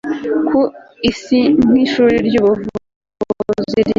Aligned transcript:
ku 0.47 0.61
isi 1.11 1.39
nk'ishuri 1.69 2.15
ry'ubuvuzi 2.27 3.79
rya 3.85 3.89